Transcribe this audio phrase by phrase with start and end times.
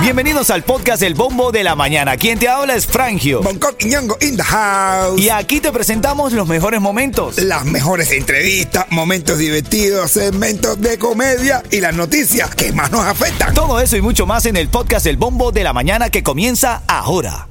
[0.00, 2.16] Bienvenidos al podcast El Bombo de la Mañana.
[2.16, 3.42] Quien te habla es Frangio.
[3.42, 5.20] Bangkok y Ñongo in the house.
[5.20, 7.38] Y aquí te presentamos los mejores momentos.
[7.38, 13.52] Las mejores entrevistas, momentos divertidos, segmentos de comedia y las noticias que más nos afectan.
[13.54, 16.82] Todo eso y mucho más en el podcast El Bombo de la Mañana que comienza
[16.86, 17.48] ahora.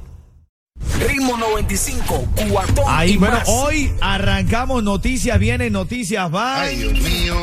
[1.06, 3.48] Ritmo 95, cuatón Ahí, y bueno, más.
[3.48, 6.60] hoy arrancamos noticias, vienen noticias, van.
[6.62, 7.34] Ay, Dios mío.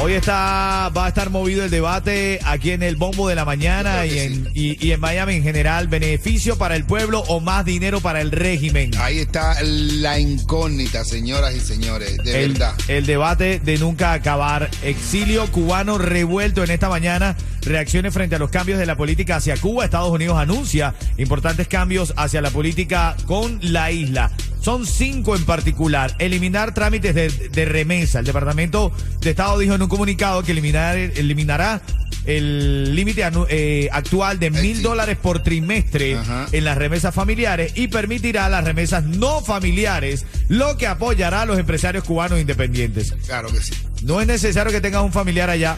[0.00, 4.06] Hoy está, va a estar movido el debate aquí en el Bombo de la Mañana
[4.06, 5.88] y en, y, y en Miami en general.
[5.88, 8.92] ¿Beneficio para el pueblo o más dinero para el régimen?
[8.98, 12.74] Ahí está la incógnita, señoras y señores, de el, verdad.
[12.86, 14.70] el debate de nunca acabar.
[14.82, 17.36] Exilio cubano revuelto en esta mañana.
[17.62, 19.84] Reacciones frente a los cambios de la política hacia Cuba.
[19.84, 24.30] Estados Unidos anuncia importantes cambios hacia la política con la isla.
[24.60, 26.14] Son cinco en particular.
[26.18, 28.18] Eliminar trámites de, de remesa.
[28.18, 31.80] El Departamento de Estado dijo en un comunicado que eliminar, eliminará
[32.28, 36.46] el límite eh, actual de mil dólares por trimestre Ajá.
[36.52, 41.58] en las remesas familiares y permitirá las remesas no familiares, lo que apoyará a los
[41.58, 43.14] empresarios cubanos independientes.
[43.26, 43.72] Claro que sí.
[44.02, 45.76] No es necesario que tengas un familiar allá.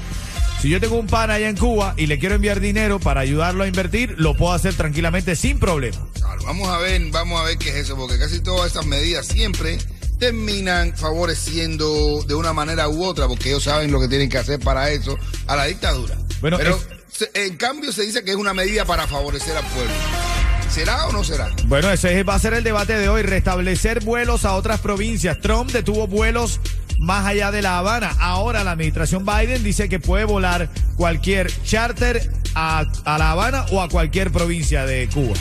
[0.60, 3.64] Si yo tengo un pan allá en Cuba y le quiero enviar dinero para ayudarlo
[3.64, 5.96] a invertir, lo puedo hacer tranquilamente sin problema.
[6.14, 9.26] Claro, vamos a ver, vamos a ver qué es eso, porque casi todas estas medidas
[9.26, 9.78] siempre
[10.18, 14.60] terminan favoreciendo de una manera u otra, porque ellos saben lo que tienen que hacer
[14.60, 15.16] para eso,
[15.46, 16.18] a la dictadura.
[16.42, 19.92] Bueno, Pero es- en cambio se dice que es una medida para favorecer al pueblo.
[20.70, 21.48] ¿Será o no será?
[21.66, 25.38] Bueno, ese va a ser el debate de hoy, restablecer vuelos a otras provincias.
[25.40, 26.60] Trump detuvo vuelos
[27.00, 28.14] más allá de La Habana.
[28.20, 33.80] Ahora la administración Biden dice que puede volar cualquier charter a, a La Habana o
[33.82, 35.34] a cualquier provincia de Cuba.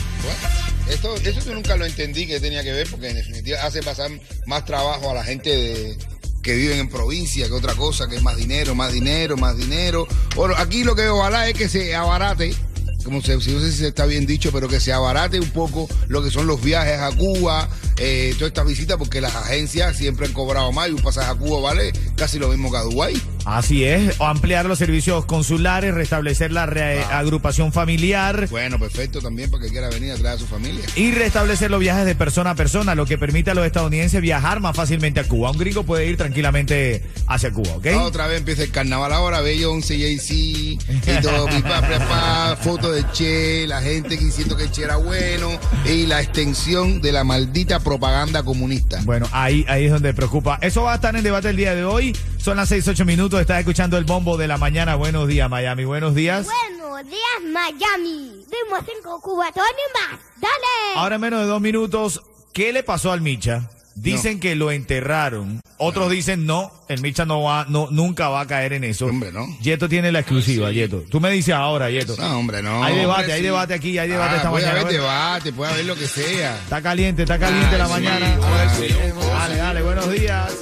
[0.88, 4.10] Esto, eso yo nunca lo entendí que tenía que ver, porque en definitiva hace pasar
[4.46, 5.98] más trabajo a la gente de-
[6.42, 10.08] que viven en provincia que otra cosa, que es más dinero, más dinero, más dinero.
[10.34, 12.54] Bueno, aquí lo que ojalá es que se abarate,
[13.04, 16.22] como se, no sé si está bien dicho, pero que se abarate un poco lo
[16.22, 20.32] que son los viajes a Cuba, eh, todas estas visitas, porque las agencias siempre han
[20.32, 23.20] cobrado más y un pasaje a Cuba vale casi lo mismo que a Dubái.
[23.44, 28.48] Así es, o ampliar los servicios consulares, restablecer la reagrupación familiar.
[28.50, 30.84] Bueno, perfecto también para que quiera venir a traer a su familia.
[30.96, 34.60] Y restablecer los viajes de persona a persona, lo que permite a los estadounidenses viajar
[34.60, 35.50] más fácilmente a Cuba.
[35.50, 37.86] Un gringo puede ir tranquilamente hacia Cuba, ¿ok?
[37.94, 40.78] Ah, Otra vez empieza el carnaval ahora, Beyoncé, Jay-Z y
[41.22, 46.06] todo, pipa, prepa, foto de Che, la gente que diciendo que Che era bueno y
[46.06, 49.00] la extensión de la maldita propaganda comunista.
[49.04, 50.58] Bueno, ahí, ahí es donde preocupa.
[50.62, 52.16] Eso va a estar en debate el día de hoy.
[52.42, 53.40] Son las 6, 8 minutos.
[53.40, 54.94] Estás escuchando el bombo de la mañana.
[54.94, 55.84] Buenos días, Miami.
[55.84, 56.46] Buenos días.
[56.46, 58.44] Buenos días, Miami.
[58.50, 60.18] Dimos cinco cubatones más.
[60.40, 60.96] Dale.
[60.96, 63.68] Ahora en menos de dos minutos, ¿qué le pasó al Micha?
[63.94, 65.60] Dicen que lo enterraron.
[65.76, 69.06] Otros dicen no, el Micha no va, no, nunca va a caer en eso.
[69.06, 69.46] Hombre, no.
[69.60, 71.02] Yeto tiene la exclusiva, Yeto.
[71.10, 72.16] Tú me dices ahora, Yeto.
[72.16, 72.82] No, hombre, no.
[72.82, 73.44] Hay debate, hombre, hay sí.
[73.44, 74.80] debate aquí, hay debate Ah, esta puede mañana.
[74.80, 76.56] haber Bueno, debate, puede haber lo que sea.
[76.56, 78.38] Está caliente, está caliente la sí, mañana.
[78.38, 79.12] puede.
[79.28, 80.52] Dale, dale, buenos días.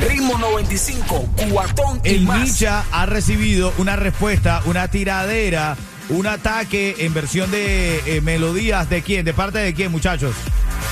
[0.00, 2.40] Ritmo 95, cuatón y El más.
[2.40, 5.76] Micha ha recibido una respuesta, una tiradera,
[6.08, 8.88] un ataque en versión de eh, melodías.
[8.88, 9.24] ¿De quién?
[9.24, 10.34] ¿De parte de quién, muchachos?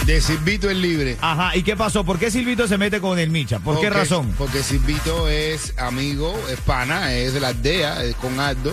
[0.04, 1.16] De Silvito es libre.
[1.20, 2.04] Ajá, ¿y qué pasó?
[2.04, 3.60] ¿Por qué Silvito se mete con el Micha?
[3.60, 4.34] ¿Por qué razón?
[4.36, 8.72] Porque Silvito es amigo, es pana, es de la aldea, es con Aldo.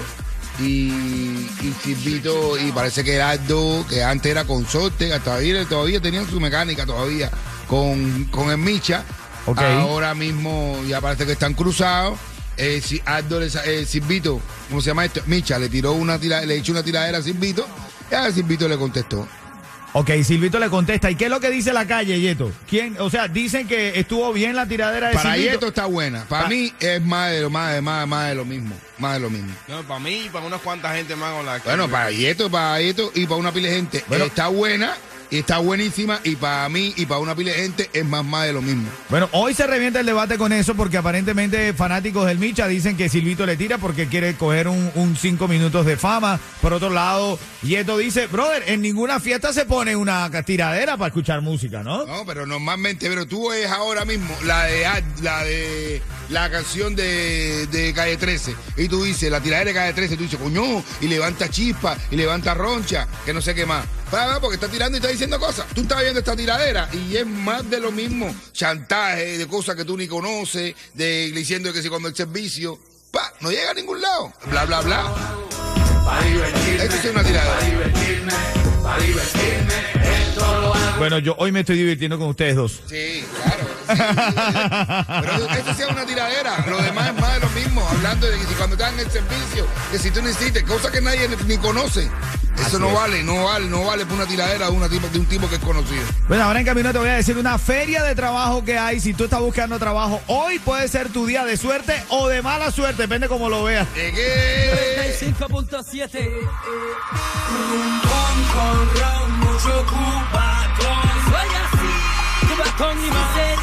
[0.59, 6.27] Y, y Silvito, y parece que Aldo, que antes era consorte, que todavía, todavía tenían
[6.29, 7.31] su mecánica todavía
[7.67, 9.03] con, con el Micha.
[9.45, 9.59] Ok.
[9.61, 12.17] Ahora mismo ya parece que están cruzados.
[12.55, 14.39] Eh, si Aldo, eh, Silvito,
[14.69, 15.21] ¿cómo se llama esto?
[15.25, 17.67] Micha le tiró una tira, le echó una tiradera a Silvito.
[18.11, 19.27] Y a Silvito le contestó.
[19.95, 21.09] Ok, Silvito le contesta.
[21.11, 22.51] ¿Y qué es lo que dice la calle, Yeto?
[22.67, 22.95] ¿Quién?
[22.99, 25.51] O sea, dicen que estuvo bien la tiradera de Para Silvito.
[25.53, 26.23] Yeto está buena.
[26.25, 28.75] Para Pa- mí es más de lo más, de- más, más de lo mismo.
[28.97, 29.53] Más de lo mismo.
[29.67, 31.67] No, para mí y para unas cuantas gente más con la que.
[31.69, 34.25] Bueno, para Yeto, para Yeto y para una pila de gente Bueno.
[34.25, 34.95] está buena
[35.33, 38.45] y está buenísima y para mí y para una pila de gente es más más
[38.45, 38.87] de lo mismo.
[39.09, 43.09] Bueno, hoy se revienta el debate con eso porque aparentemente fanáticos del Micha dicen que
[43.09, 46.39] Silvito le tira porque quiere coger un, un cinco minutos de fama.
[46.61, 51.41] Por otro lado, Yeto dice, brother, en ninguna fiesta se pone una tiradera para escuchar
[51.41, 52.05] música, ¿no?
[52.05, 54.85] No, pero normalmente, pero tú ves ahora mismo la de
[55.23, 59.93] la de la canción de, de Calle 13 y tú dices la tiradera de Calle
[59.93, 63.83] 13, tú dices, coño, y levanta chispa y levanta roncha, que no sé qué más.
[64.13, 65.65] Para, porque está tirando y está diciendo cosas.
[65.73, 68.31] Tú estás viendo esta tiradera y es más de lo mismo.
[68.51, 72.77] Chantaje de cosas que tú ni conoces, de diciendo que si cuando el servicio,
[73.09, 74.31] pa, no llega a ningún lado.
[74.51, 75.15] Bla, bla, bla.
[76.79, 77.57] Esto es una tiradera.
[80.99, 82.81] Bueno, yo hoy me estoy divirtiendo con ustedes dos.
[82.87, 83.72] Sí, claro.
[85.21, 86.65] Pero eso sí es una tiradera.
[86.67, 87.87] Lo demás es más de lo mismo.
[87.87, 90.91] Hablando de que si cuando están en el servicio, que si tú no hiciste, cosa
[90.91, 92.09] que nadie ni conoce.
[92.59, 95.25] Eso no vale, no vale, no vale por una tiradera de, una tipo, de un
[95.25, 96.03] tipo que es conocido.
[96.27, 98.99] Bueno, ahora en camino te voy a decir una feria de trabajo que hay.
[98.99, 102.71] Si tú estás buscando trabajo, hoy puede ser tu día de suerte o de mala
[102.71, 103.91] suerte, depende cómo lo veas.
[103.93, 105.03] ¿De qué?
[105.29, 106.29] 95.7
[108.01, 111.89] Con, con, ron, mucho cubatón Soy así,
[112.55, 113.62] cubatón y más seré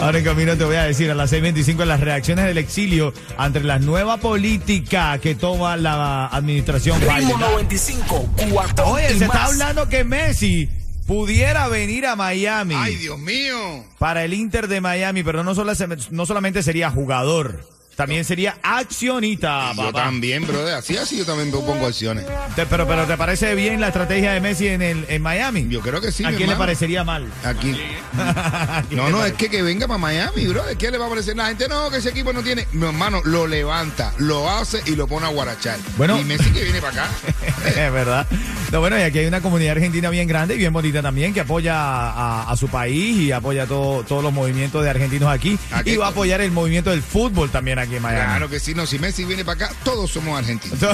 [0.00, 3.60] Ahora en camino te voy a decir a las 6.25 las reacciones del exilio ante
[3.60, 7.40] la nueva política que toma la administración Ritmo Biden.
[7.40, 10.68] 95, cuatón Oye, y se está hablando que Messi
[11.06, 13.84] pudiera venir a Miami ay, Dios mío.
[13.98, 15.72] para el Inter de Miami, pero no, solo,
[16.10, 17.64] no solamente sería jugador,
[17.96, 19.72] también sería accionista.
[19.74, 20.74] Yo también, brother.
[20.74, 22.24] Así, así yo también pongo acciones.
[22.54, 25.66] Te- pero, pero ¿te parece bien la estrategia de Messi en, el, en Miami?
[25.68, 26.24] Yo creo que sí.
[26.24, 26.66] ¿A mi quién le hermano.
[26.66, 27.26] parecería mal?
[27.42, 27.70] Aquí.
[28.18, 29.36] ¿A quién No, le no, es parece?
[29.36, 30.62] que que venga para Miami, bro.
[30.78, 31.36] ¿Qué le va a parecer?
[31.36, 32.66] La gente no, que ese equipo no tiene.
[32.72, 35.78] Mi hermano lo levanta, lo hace y lo pone a guarachar.
[35.96, 36.18] Bueno.
[36.20, 37.10] Y Messi que viene para acá.
[37.66, 38.26] Es verdad.
[38.72, 41.40] No, bueno, y aquí hay una comunidad argentina bien grande y bien bonita también que
[41.40, 45.58] apoya a, a su país y apoya todo, todos los movimientos de argentinos aquí.
[45.72, 48.24] Aquí y va a apoyar el movimiento del fútbol también aquí en Miami.
[48.24, 48.86] Claro que sí, no.
[48.86, 50.78] Si Messi viene para acá, todos somos argentinos.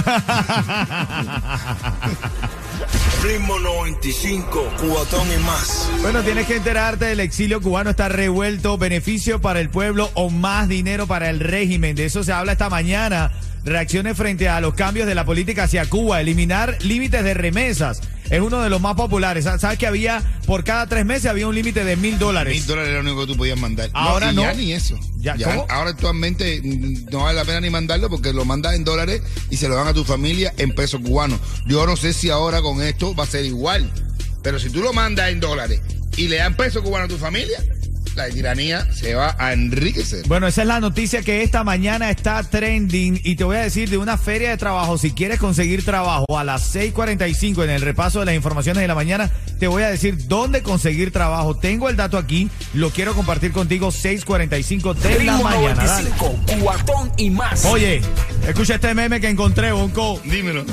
[3.23, 5.88] Ritmo 95, cuatón y más.
[6.03, 10.69] Bueno, tienes que enterarte, el exilio cubano está revuelto, beneficio para el pueblo o más
[10.69, 11.94] dinero para el régimen.
[11.94, 13.31] De eso se habla esta mañana.
[13.64, 18.00] Reacciones frente a los cambios de la política hacia Cuba, eliminar límites de remesas.
[18.29, 19.44] Es uno de los más populares.
[19.44, 22.55] ¿Sabes que había, por cada tres meses había un límite de mil dólares?
[22.55, 23.91] Mil dólares era lo único que tú podías mandar.
[23.93, 24.43] Ahora y no.
[24.43, 24.99] Ya ni eso.
[25.19, 25.67] Ya, ¿cómo?
[25.69, 29.56] ahora actualmente mm, no vale la pena ni mandarlo porque lo mandas en dólares y
[29.56, 31.38] se lo dan a tu familia en pesos cubanos.
[31.67, 33.93] Yo no sé si ahora con esto va a ser igual.
[34.43, 35.81] Pero si tú lo mandas en dólares
[36.17, 37.62] y le dan pesos cubanos a tu familia,
[38.14, 40.26] la tiranía se va a enriquecer.
[40.26, 43.88] Bueno, esa es la noticia que esta mañana está trending y te voy a decir
[43.91, 44.99] de una feria de trabajo.
[44.99, 48.94] Si quieres conseguir trabajo a las 6:45 en el repaso de las informaciones de la
[48.94, 51.56] mañana, te voy a decir dónde conseguir trabajo.
[51.56, 55.85] Tengo el dato aquí, lo quiero compartir contigo 6:45 de la mañana.
[55.85, 56.11] Dale.
[56.11, 57.64] 95, cuatón y más.
[57.67, 58.03] Oye,
[58.47, 60.20] escucha este meme que encontré, Bonco.
[60.25, 60.64] Dímelo.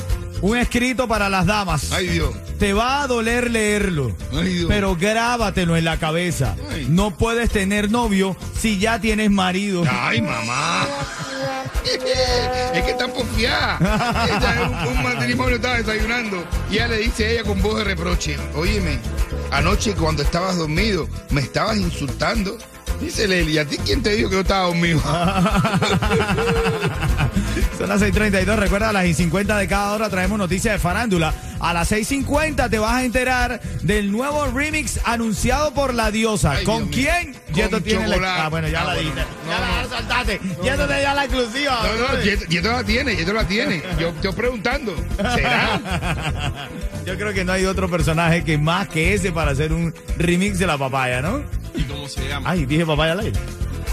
[0.41, 1.91] Un escrito para las damas.
[1.91, 2.33] Ay Dios.
[2.59, 4.65] Te va a doler leerlo, Ay, Dios.
[4.67, 6.55] pero grábatelo en la cabeza.
[6.69, 6.87] Ay.
[6.89, 9.83] No puedes tener novio si ya tienes marido.
[9.89, 10.85] Ay, mamá.
[12.73, 13.81] Es que están porfiadas.
[13.81, 17.83] Ella, un, un matrimonio estaba desayunando y ella le dice a ella con voz de
[17.85, 18.99] reproche, óyeme,
[19.51, 22.57] anoche cuando estabas dormido me estabas insultando.
[23.01, 25.01] Dice Leli, ¿a ti quién te dijo que yo estaba dormido?
[27.77, 28.55] Son las 6:32.
[28.57, 31.33] Recuerda, a las 50 de cada hora traemos noticias de farándula.
[31.59, 36.51] A las 6:50 te vas a enterar del nuevo remix anunciado por la diosa.
[36.53, 37.35] Ay, ¿Con Dios quién?
[37.53, 38.45] Yeto tiene la.
[38.45, 39.09] Ah, bueno, ya Ah, la bueno.
[39.11, 39.21] diste.
[39.45, 39.81] No, ya no.
[39.83, 40.39] la saltaste.
[40.63, 41.79] Yeto te dio la exclusiva.
[41.83, 42.23] No, no.
[42.23, 43.83] Yeto, Yeto la tiene, Yeto la tiene.
[43.99, 44.95] Yo estoy preguntando,
[45.35, 45.81] ¿será?
[47.05, 50.59] Yo creo que no hay otro personaje que más que ese para hacer un remix
[50.59, 51.41] de la papaya, ¿no?
[51.75, 52.49] ¿Y cómo se llama?
[52.51, 53.39] Ay, dije papaya al aire.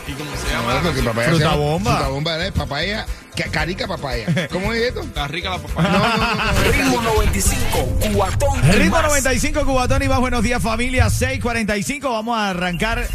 [0.07, 0.75] ¿Y cómo se llama?
[0.75, 1.95] No, porque papaya Fruta se llama- bomba.
[1.97, 2.53] Fruta bomba, ¿eh?
[2.53, 4.49] papaya, ca- carica papaya.
[4.53, 5.01] ¿Cómo es esto?
[5.03, 5.89] Está rica la papaya.
[5.91, 6.73] No, no, no, no.
[6.73, 9.07] Ritmo 95, cuatón y Ritmo más.
[9.07, 13.07] 95 Cubatón y más buenos días familia 645 vamos a arrancar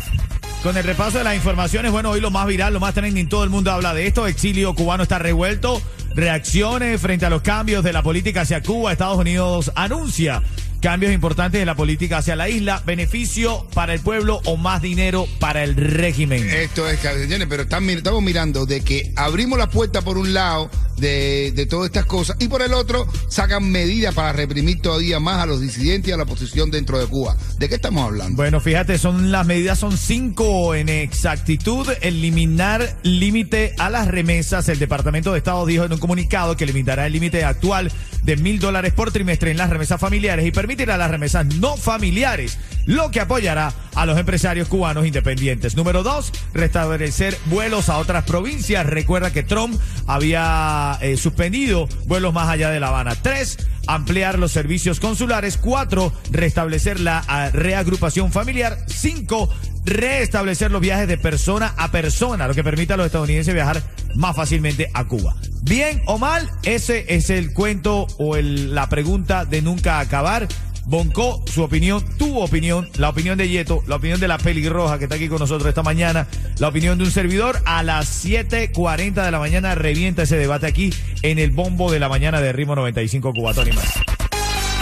[0.64, 3.44] con el repaso de las informaciones bueno hoy lo más viral lo más trending todo
[3.44, 5.82] el mundo habla de esto exilio cubano está revuelto
[6.14, 10.44] reacciones frente a los cambios de la política hacia Cuba Estados Unidos anuncia
[10.82, 15.28] cambios importantes de la política hacia la isla, beneficio para el pueblo o más dinero
[15.40, 16.50] para el régimen.
[16.50, 21.52] Esto es, señores, pero estamos mirando de que abrimos la puerta por un lado de,
[21.56, 25.46] de todas estas cosas y por el otro sacan medidas para reprimir todavía más a
[25.46, 27.36] los disidentes y a la oposición dentro de Cuba.
[27.58, 28.36] ¿De qué estamos hablando?
[28.36, 31.88] Bueno, fíjate, son las medidas son cinco en exactitud.
[32.02, 34.68] Eliminar límite a las remesas.
[34.70, 37.92] El Departamento de Estado dijo en un comunicado que limitará el límite actual
[38.24, 42.58] de mil dólares por trimestre en las remesas familiares y permitirá las remesas no familiares,
[42.86, 45.76] lo que apoyará a los empresarios cubanos independientes.
[45.76, 48.86] Número dos, restablecer vuelos a otras provincias.
[48.86, 53.16] Recuerda que Trump había eh, suspendido vuelos más allá de La Habana.
[53.22, 55.58] Tres, ampliar los servicios consulares.
[55.58, 58.78] Cuatro, restablecer la ah, reagrupación familiar.
[58.88, 59.50] Cinco,
[59.86, 63.82] restablecer los viajes de persona a persona, lo que permite a los estadounidenses viajar
[64.16, 65.36] más fácilmente a Cuba.
[65.64, 70.48] Bien o mal, ese es el cuento o el- la pregunta de nunca acabar.
[70.86, 75.06] Bonco, su opinión, tu opinión, la opinión de Yeto, la opinión de la pelirroja que
[75.06, 77.62] está aquí con nosotros esta mañana, la opinión de un servidor.
[77.66, 82.10] A las 7.40 de la mañana revienta ese debate aquí en el bombo de la
[82.10, 83.86] mañana de Ritmo 95 Cubatón y más.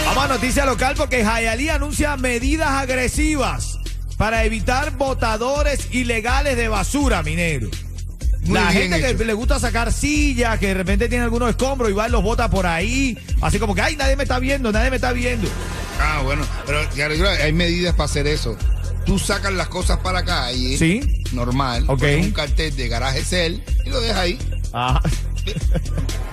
[0.06, 3.78] Vamos a noticia local porque Jayalí anuncia medidas agresivas
[4.20, 7.70] para evitar botadores ilegales de basura, minero.
[8.42, 9.16] Muy la gente hecho.
[9.16, 12.22] que le gusta sacar sillas, que de repente tiene algunos escombros y va y los
[12.22, 15.48] bota por ahí, así como que, ay, nadie me está viendo, nadie me está viendo.
[15.98, 16.80] Ah, bueno, pero
[17.42, 18.58] hay medidas para hacer eso.
[19.06, 21.00] Tú sacas las cosas para acá y Sí.
[21.32, 22.00] normal, Ok.
[22.00, 24.38] pones un cartel de garaje cel y lo dejas ahí.
[24.74, 25.00] Ajá.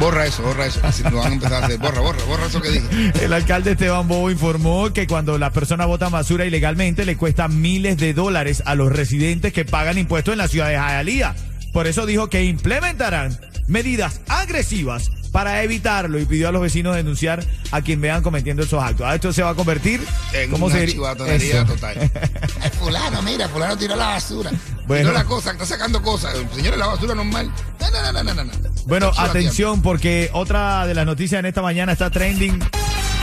[0.00, 0.80] Borra eso, borra eso.
[0.82, 1.78] Así lo van a empezar a hacer.
[1.78, 3.12] Borra, borra, borra eso que dije.
[3.22, 7.98] El alcalde Esteban Bobo informó que cuando las personas botan basura ilegalmente le cuesta miles
[7.98, 11.36] de dólares a los residentes que pagan impuestos en la ciudad de Hialeah.
[11.74, 13.38] Por eso dijo que implementarán
[13.68, 18.82] medidas agresivas para evitarlo y pidió a los vecinos denunciar a quien vean cometiendo esos
[18.82, 19.06] actos.
[19.06, 20.00] A esto se va a convertir
[20.32, 22.10] En ¿cómo una se chivatonería total.
[22.80, 24.50] Fulano, mira, fulano tiró la basura.
[24.86, 25.10] Bueno.
[25.10, 26.34] Tiró la cosa, está sacando cosas.
[26.54, 27.52] Señores, la basura normal.
[27.78, 28.52] No, no, no, no, no, no.
[28.90, 32.58] Bueno, atención, porque otra de las noticias en esta mañana está trending.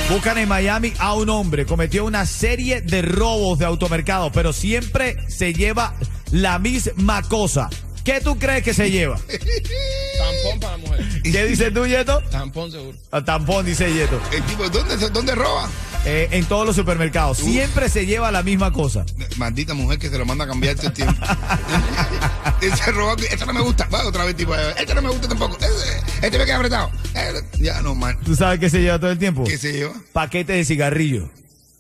[0.09, 5.17] Buscan en Miami a un hombre, cometió una serie de robos de automercado, pero siempre
[5.27, 5.93] se lleva
[6.31, 7.69] la misma cosa.
[8.05, 9.17] ¿Qué tú crees que se lleva?
[10.17, 11.21] Tampón para la mujer.
[11.21, 12.21] ¿Qué dices tú, Yeto?
[12.31, 12.97] Tampón seguro.
[13.11, 14.21] A tampón, dice Yeto.
[14.31, 15.69] El tipo, ¿dónde, dónde roba?
[16.05, 17.37] Eh, en todos los supermercados.
[17.39, 19.05] Siempre se lleva la misma cosa.
[19.35, 21.21] Maldita mujer que se lo manda a cambiar el tiempo.
[22.61, 23.87] Ese roba, esto no me gusta.
[23.93, 25.57] Va otra vez, tipo, esto no me gusta tampoco.
[25.59, 26.91] Ese- Este me queda apretado.
[27.13, 28.17] Eh, Ya, no, man.
[28.23, 29.43] ¿Tú sabes qué se lleva todo el tiempo?
[29.43, 29.93] ¿Qué se lleva?
[30.13, 31.29] Paquete de cigarrillo.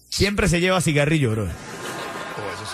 [0.09, 1.47] Siempre se lleva cigarrillo, bro.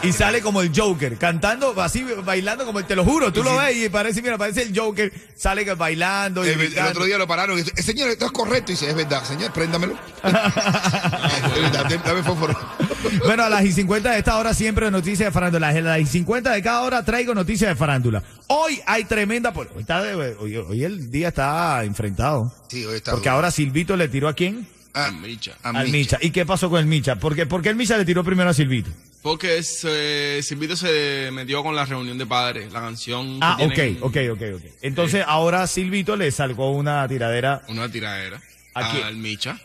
[0.04, 3.58] Y sale como el Joker, cantando, así, bailando como el, te lo juro, tú lo
[3.58, 7.58] ves y parece, mira, parece el Joker, sale bailando y El, otro día lo pararon
[7.58, 8.72] y dice, "Eh, señor, esto es correcto.
[8.72, 9.94] Y dice, es verdad, señor, préndamelo.
[10.24, 12.58] Es verdad, dame- fósforo.
[13.26, 15.70] Bueno, a las y 50 de esta hora siempre noticias de farándula.
[15.70, 18.24] A las y 50 de cada hora traigo noticias de farándula.
[18.48, 19.52] Hoy hay tremenda...
[19.56, 22.52] Hoy, está de- hoy, hoy el día está enfrentado.
[22.70, 23.36] Sí, hoy está Porque duro.
[23.36, 24.68] ahora Silvito le tiró a quién?
[24.94, 25.54] A Micha.
[25.64, 26.18] a Al Micha.
[26.18, 26.18] Micha.
[26.22, 27.16] ¿Y qué pasó con el Micha?
[27.18, 28.90] ¿Por qué, por qué el Micha le tiró primero a Silvito?
[29.24, 33.40] Porque se, Silvito se metió con la reunión de padres, la canción.
[33.40, 34.62] que Ah, ok, tienen ok, ok, ok.
[34.82, 37.64] Entonces ahora Silvito le salgó una tiradera.
[37.70, 38.42] Una tiradera
[38.76, 39.04] ¿A quién?
[39.06, 39.58] al Micha.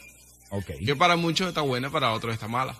[0.51, 0.67] Ok.
[0.87, 2.77] Que para muchos está buena, para otros está mala.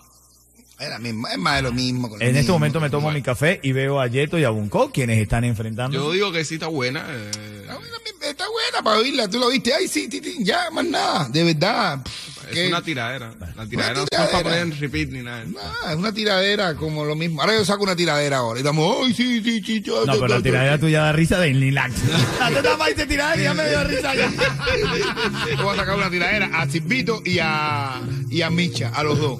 [0.79, 2.07] Es, la misma, es más de lo mismo.
[2.09, 4.45] con lo En este mismo, momento me tomo mi café y veo a Yeto y
[4.45, 5.93] a Bunko, quienes están enfrentando.
[5.97, 7.05] Yo digo que sí está buena.
[7.09, 7.29] eh,
[7.63, 11.27] Está buena, está buena para oírla, tú lo viste, ay, sí, sí, ya, más nada,
[11.27, 11.99] de verdad.
[12.05, 12.11] es
[12.53, 13.31] que- una tiradera.
[13.55, 14.31] La tiradera no es tiradera.
[14.31, 15.43] para poner en repeat ni nada.
[15.83, 17.41] Ah, es una tiradera como lo mismo.
[17.41, 20.27] Ahora yo saco una tiradera ahora y estamos, ay, sí, sí, sí, sí, No, pero
[20.27, 21.93] la tiradera tuya da risa de Nilax.
[22.39, 24.29] Ah, tú estabas ahí te tiradera y ya me dio risa ya.
[25.57, 29.19] Yo voy a sacar una tiradera a Silvito y a, y a Micha, a los
[29.19, 29.39] dos.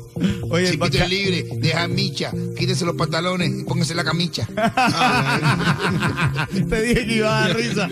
[0.49, 4.47] Oye, baca- es libre, deja a Micha, quítese los pantalones y póngase la camicha.
[6.69, 7.89] Te dije que iba a dar risa.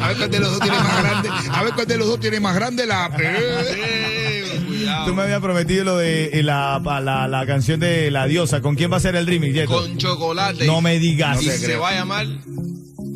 [0.00, 2.20] A ver cuál de los dos tiene más grande, a ver cuál de los dos
[2.20, 3.10] tiene más grande la...
[3.20, 5.06] Eh, cuidado.
[5.06, 8.60] Tú me habías prometido lo de eh, la, la, la canción de la diosa.
[8.60, 9.72] ¿Con quién va a ser el remix, Yeto?
[9.72, 10.66] Con chocolate.
[10.66, 11.42] No me digas.
[11.42, 11.80] Y No te se creo.
[11.80, 12.26] va a llamar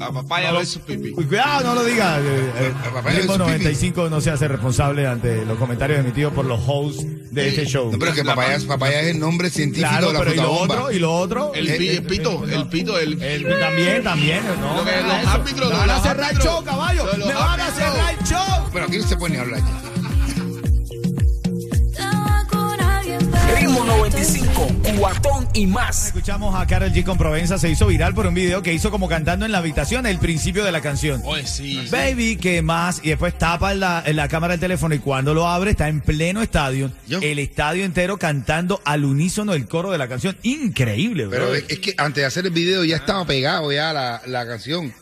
[0.00, 1.12] a papaya versus pipi.
[1.16, 2.20] Uy, Cuidado, no lo digas.
[2.22, 6.44] Eh, eh, Papaya Ritmo versus 95 no se hace responsable ante los comentarios emitidos por
[6.44, 7.90] los hosts de este show.
[7.92, 10.36] No, pero es que papaya, papaya es el nombre científico Claro, de la pero ¿y
[10.36, 10.90] lo otro?
[10.92, 11.52] ¿Y lo otro?
[11.54, 13.22] El, pi- el pito, el pito, el.
[13.22, 14.40] El- también, también.
[14.60, 15.30] No, Lo que no, los eso.
[15.30, 17.06] árbitros, Me van a cerrar el show, caballo.
[17.16, 18.68] Lo Me van a cerrar el show.
[18.72, 20.05] Pero aquí no se puede ni hablar ya.
[24.00, 26.06] 95, cuatón y más.
[26.08, 29.08] Escuchamos a Karol G con Provenza, se hizo viral por un video que hizo como
[29.08, 31.22] cantando en la habitación el principio de la canción.
[31.24, 31.88] Oye, sí.
[31.90, 33.00] Baby, ¿qué más?
[33.02, 35.88] Y después tapa en la, en la cámara del teléfono y cuando lo abre está
[35.88, 36.90] en pleno estadio.
[37.08, 37.20] Yo.
[37.22, 40.36] El estadio entero cantando al unísono el coro de la canción.
[40.42, 41.54] Increíble, Pero bro.
[41.54, 44.92] es, es que antes de hacer el video ya estaba pegado ya la, la canción.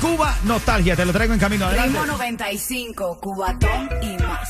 [0.00, 0.96] Cuba Nostalgia.
[0.96, 1.66] Te lo traigo en camino.
[1.66, 1.98] Adelante.
[1.98, 4.48] Ritmo 95, Cubatón y más.